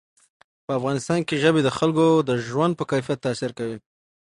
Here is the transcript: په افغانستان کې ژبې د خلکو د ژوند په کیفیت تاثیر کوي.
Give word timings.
په 0.65 0.71
افغانستان 0.79 1.19
کې 1.27 1.35
ژبې 1.43 1.61
د 1.63 1.69
خلکو 1.77 2.05
د 2.29 2.31
ژوند 2.47 2.73
په 2.77 2.83
کیفیت 2.91 3.19
تاثیر 3.25 3.51
کوي. 3.57 3.77